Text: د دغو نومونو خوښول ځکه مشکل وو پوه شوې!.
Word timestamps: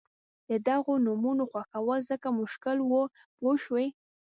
د 0.49 0.51
دغو 0.67 0.93
نومونو 1.05 1.43
خوښول 1.51 1.99
ځکه 2.11 2.27
مشکل 2.39 2.77
وو 2.83 3.01
پوه 3.37 3.53
شوې!. 3.63 3.87